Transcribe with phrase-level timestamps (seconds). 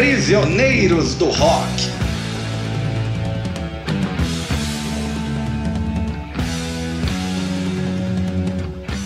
[0.00, 1.90] Prisioneiros do Rock.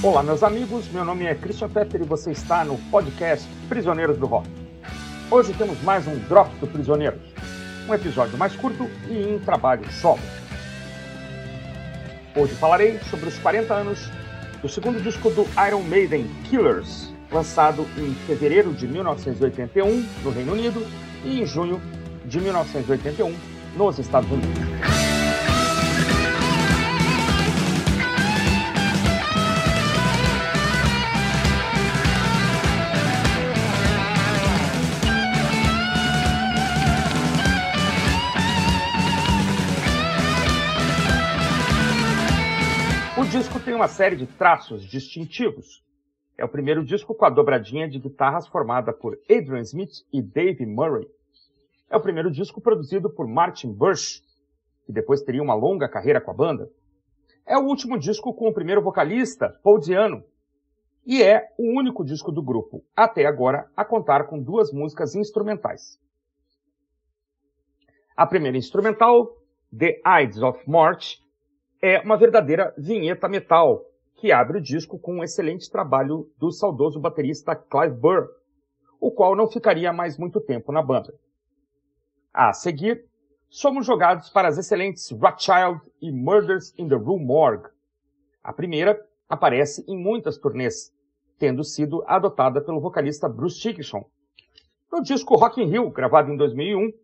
[0.04, 0.88] Olá, meus amigos.
[0.92, 4.48] Meu nome é Christian Petter e você está no podcast Prisioneiros do Rock.
[5.32, 7.22] Hoje temos mais um Drop do Prisioneiros,
[7.88, 10.20] um episódio mais curto e em trabalho solo.
[12.36, 13.98] Hoje falarei sobre os 40 anos
[14.62, 20.86] do segundo disco do Iron Maiden, Killers, lançado em fevereiro de 1981 no Reino Unido
[21.24, 21.82] e em junho
[22.24, 23.34] de 1981
[23.76, 24.54] nos Estados Unidos.
[43.18, 45.83] O disco tem uma série de traços distintivos.
[46.36, 50.66] É o primeiro disco com a dobradinha de guitarras formada por Adrian Smith e Dave
[50.66, 51.08] Murray.
[51.88, 54.20] É o primeiro disco produzido por Martin Bush,
[54.84, 56.68] que depois teria uma longa carreira com a banda.
[57.46, 60.24] É o último disco com o primeiro vocalista, Paul Diano.
[61.06, 66.00] E é o único disco do grupo, até agora, a contar com duas músicas instrumentais.
[68.16, 69.36] A primeira instrumental,
[69.76, 71.18] The Ides of March,
[71.82, 73.84] é uma verdadeira vinheta metal,
[74.24, 78.26] que abre o disco com um excelente trabalho do saudoso baterista Clive Burr,
[78.98, 81.12] o qual não ficaria mais muito tempo na banda.
[82.32, 83.04] A seguir,
[83.50, 87.68] somos jogados para as excelentes Rothschild e Murders in the Rue Morgue.
[88.42, 90.90] A primeira aparece em muitas turnês,
[91.38, 94.08] tendo sido adotada pelo vocalista Bruce Dickinson.
[94.90, 96.94] No disco Rock in Rio, gravado em 2001,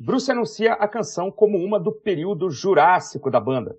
[0.00, 3.78] Bruce anuncia a canção como uma do período jurássico da banda.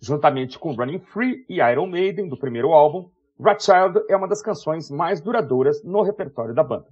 [0.00, 4.90] Juntamente com Running Free e Iron Maiden, do primeiro álbum, Rothschild é uma das canções
[4.90, 6.86] mais duradouras no repertório da banda.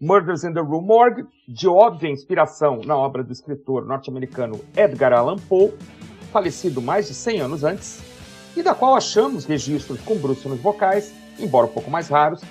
[0.00, 5.36] Murders in the Rue Morgue, de óbvia inspiração na obra do escritor norte-americano Edgar Allan
[5.48, 5.72] Poe,
[6.32, 8.02] falecido mais de 100 anos antes,
[8.56, 12.42] e da qual achamos registros com Bruce nos vocais, embora um pouco mais raros,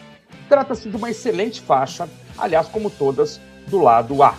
[0.49, 4.35] trata-se de uma excelente faixa, aliás, como todas, do lado A.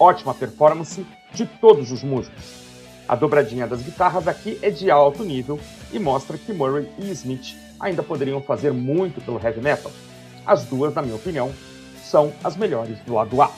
[0.00, 2.63] Ótima performance de todos os músicos.
[3.06, 5.60] A dobradinha das guitarras aqui é de alto nível
[5.92, 9.92] e mostra que Murray e Smith ainda poderiam fazer muito pelo heavy metal.
[10.46, 11.52] As duas, na minha opinião,
[12.02, 13.50] são as melhores do lado A.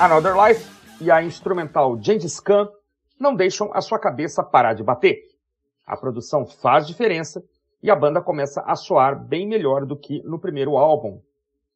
[0.00, 0.64] Another Life
[1.00, 2.68] e a instrumental Gengis Khan
[3.18, 5.24] não deixam a sua cabeça parar de bater.
[5.84, 7.42] A produção faz diferença
[7.82, 11.20] e a banda começa a soar bem melhor do que no primeiro álbum.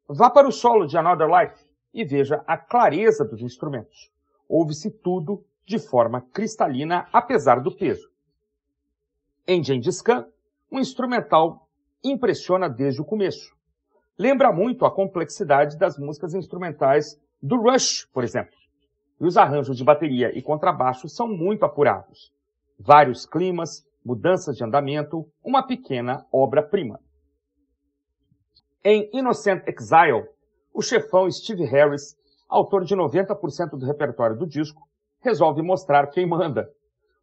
[0.07, 4.09] Vá para o solo de Another Life e veja a clareza dos instrumentos.
[4.49, 8.09] Ouve-se tudo de forma cristalina, apesar do peso.
[9.45, 10.27] Em Gengis Khan,
[10.71, 11.67] um instrumental
[12.05, 13.53] impressiona desde o começo.
[14.17, 18.55] Lembra muito a complexidade das músicas instrumentais do Rush, por exemplo.
[19.21, 22.33] E os arranjos de bateria e contrabaixo são muito apurados.
[22.79, 27.01] Vários climas, mudanças de andamento, uma pequena obra-prima.
[28.85, 30.29] Em Innocent Exile,
[30.73, 32.17] o chefão Steve Harris,
[32.49, 34.83] autor de 90% do repertório do disco,
[35.21, 36.69] resolve mostrar quem manda.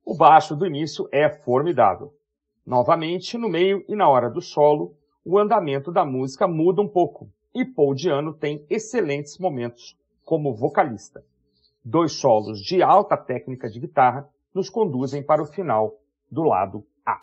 [0.05, 2.13] O baixo do início é formidável.
[2.65, 7.29] Novamente, no meio e na hora do solo, o andamento da música muda um pouco,
[7.53, 9.97] e Paul Diano tem excelentes momentos
[10.29, 11.25] como vocalista.
[11.83, 15.95] Dois solos de alta técnica de guitarra nos conduzem para o final
[16.29, 17.19] do lado A.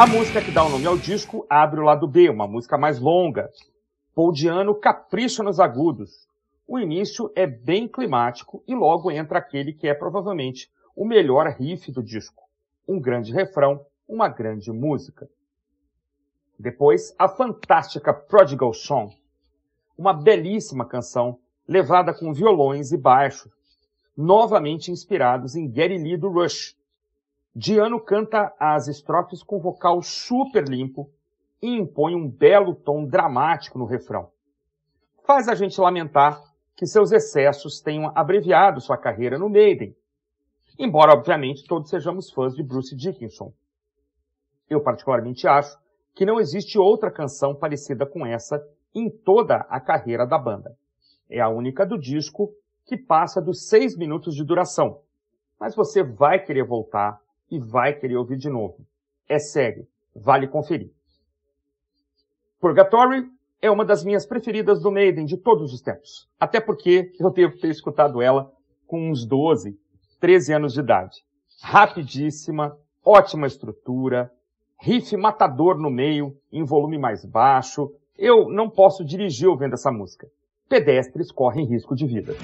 [0.00, 2.98] A música que dá o nome ao disco abre o lado B, uma música mais
[2.98, 3.50] longa.
[4.14, 6.26] Paul Diano capricha nos agudos.
[6.66, 11.92] O início é bem climático e logo entra aquele que é provavelmente o melhor riff
[11.92, 12.44] do disco.
[12.88, 15.28] Um grande refrão, uma grande música.
[16.58, 19.14] Depois, a fantástica Prodigal Song.
[19.98, 21.38] Uma belíssima canção,
[21.68, 23.52] levada com violões e baixos,
[24.16, 26.74] novamente inspirados em Gary Lee do Rush.
[27.54, 31.10] Diano canta as estrofes com vocal super limpo
[31.60, 34.30] e impõe um belo tom dramático no refrão.
[35.26, 36.40] Faz a gente lamentar
[36.76, 39.94] que seus excessos tenham abreviado sua carreira no Maiden,
[40.78, 43.52] embora obviamente todos sejamos fãs de Bruce Dickinson.
[44.68, 45.76] Eu particularmente acho
[46.14, 48.64] que não existe outra canção parecida com essa
[48.94, 50.76] em toda a carreira da banda.
[51.28, 52.54] É a única do disco
[52.86, 55.00] que passa dos seis minutos de duração.
[55.58, 57.20] Mas você vai querer voltar
[57.50, 58.86] e vai querer ouvir de novo.
[59.28, 60.92] É sério, vale conferir.
[62.60, 63.26] Purgatory
[63.62, 66.28] é uma das minhas preferidas do Maiden de todos os tempos.
[66.38, 68.50] Até porque eu devo ter escutado ela
[68.86, 69.78] com uns 12,
[70.18, 71.24] 13 anos de idade.
[71.62, 74.30] Rapidíssima, ótima estrutura,
[74.80, 77.92] riff matador no meio, em volume mais baixo.
[78.16, 80.28] Eu não posso dirigir ouvindo essa música.
[80.68, 82.34] Pedestres correm risco de vida.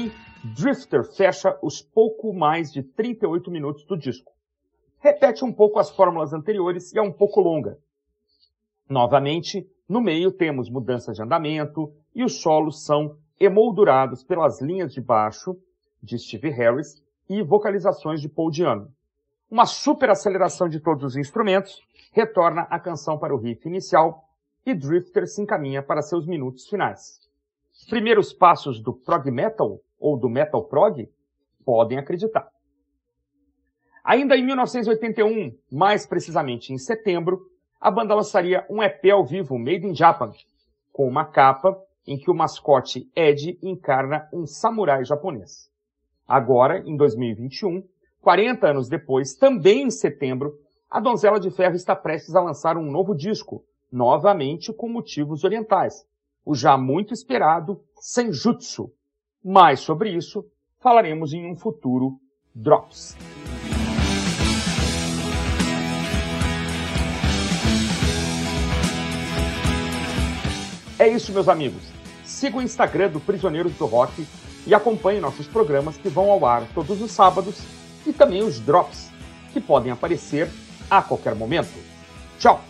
[0.00, 0.10] Fim,
[0.42, 4.32] Drifter fecha os pouco mais de 38 minutos do disco.
[4.98, 7.78] Repete um pouco as fórmulas anteriores e é um pouco longa.
[8.88, 15.02] Novamente, no meio temos mudanças de andamento e os solos são emoldurados pelas linhas de
[15.02, 15.54] baixo
[16.02, 18.90] de Steve Harris e vocalizações de Paul Diano.
[19.50, 21.78] Uma super aceleração de todos os instrumentos
[22.12, 24.24] retorna a canção para o riff inicial
[24.64, 27.29] e Drifter se encaminha para seus minutos finais
[27.84, 31.08] primeiros passos do prog metal ou do metal prog,
[31.64, 32.48] podem acreditar.
[34.04, 37.42] Ainda em 1981, mais precisamente em setembro,
[37.80, 40.32] a banda lançaria um EP ao vivo Made in Japan,
[40.92, 45.70] com uma capa em que o mascote Ed encarna um samurai japonês.
[46.26, 47.82] Agora, em 2021,
[48.20, 50.58] 40 anos depois, também em setembro,
[50.90, 56.04] a Donzela de Ferro está prestes a lançar um novo disco, novamente com motivos orientais,
[56.44, 58.92] o já muito esperado Senjutsu.
[59.44, 60.44] Mais sobre isso
[60.78, 62.18] falaremos em um futuro
[62.54, 63.16] Drops.
[70.98, 71.82] É isso, meus amigos.
[72.24, 74.26] Siga o Instagram do Prisioneiros do Rock
[74.66, 77.62] e acompanhe nossos programas que vão ao ar todos os sábados
[78.06, 79.10] e também os drops,
[79.52, 80.50] que podem aparecer
[80.90, 81.72] a qualquer momento.
[82.38, 82.69] Tchau!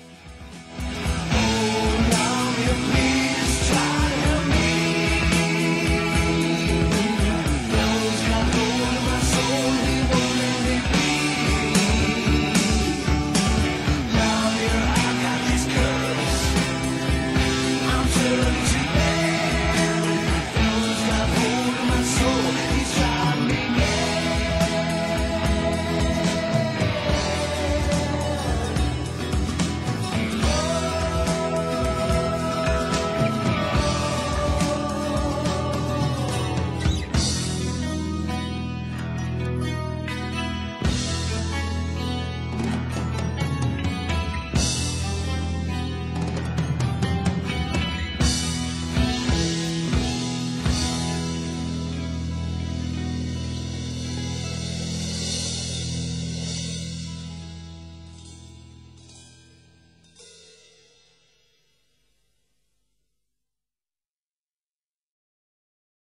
[18.20, 18.69] to